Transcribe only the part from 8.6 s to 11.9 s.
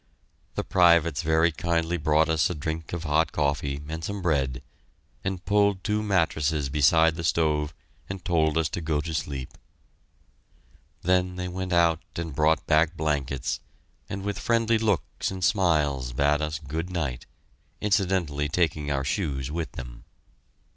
to go to sleep. Then they went